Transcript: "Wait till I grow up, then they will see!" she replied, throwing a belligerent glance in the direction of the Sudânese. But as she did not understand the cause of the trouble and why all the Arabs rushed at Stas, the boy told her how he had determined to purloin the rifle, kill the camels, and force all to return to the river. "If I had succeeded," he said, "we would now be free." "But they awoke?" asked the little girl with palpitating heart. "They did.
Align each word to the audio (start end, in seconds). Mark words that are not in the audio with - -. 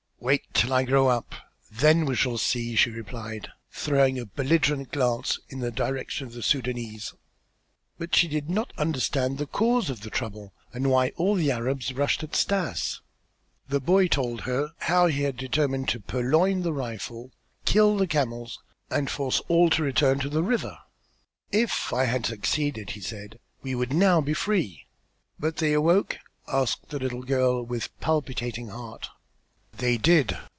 "Wait 0.23 0.43
till 0.53 0.71
I 0.71 0.83
grow 0.83 1.07
up, 1.07 1.33
then 1.71 2.05
they 2.05 2.11
will 2.27 2.37
see!" 2.37 2.75
she 2.75 2.91
replied, 2.91 3.49
throwing 3.71 4.19
a 4.19 4.27
belligerent 4.27 4.91
glance 4.91 5.39
in 5.49 5.61
the 5.61 5.71
direction 5.71 6.27
of 6.27 6.33
the 6.33 6.41
Sudânese. 6.41 7.15
But 7.97 8.13
as 8.13 8.19
she 8.19 8.27
did 8.27 8.47
not 8.47 8.71
understand 8.77 9.39
the 9.39 9.47
cause 9.47 9.89
of 9.89 10.01
the 10.01 10.11
trouble 10.11 10.53
and 10.73 10.91
why 10.91 11.09
all 11.15 11.33
the 11.33 11.49
Arabs 11.51 11.91
rushed 11.91 12.21
at 12.21 12.35
Stas, 12.35 13.01
the 13.67 13.79
boy 13.79 14.07
told 14.07 14.41
her 14.41 14.73
how 14.81 15.07
he 15.07 15.23
had 15.23 15.37
determined 15.37 15.89
to 15.89 15.99
purloin 15.99 16.61
the 16.61 16.71
rifle, 16.71 17.31
kill 17.65 17.97
the 17.97 18.05
camels, 18.05 18.59
and 18.91 19.09
force 19.09 19.39
all 19.47 19.71
to 19.71 19.81
return 19.81 20.19
to 20.19 20.29
the 20.29 20.43
river. 20.43 20.77
"If 21.51 21.91
I 21.91 22.03
had 22.05 22.27
succeeded," 22.27 22.91
he 22.91 23.01
said, 23.01 23.39
"we 23.63 23.73
would 23.73 23.91
now 23.91 24.21
be 24.21 24.35
free." 24.35 24.85
"But 25.39 25.57
they 25.57 25.73
awoke?" 25.73 26.19
asked 26.47 26.89
the 26.89 26.99
little 26.99 27.23
girl 27.23 27.63
with 27.63 27.89
palpitating 27.99 28.67
heart. 28.67 29.09
"They 29.77 29.97
did. 29.97 30.37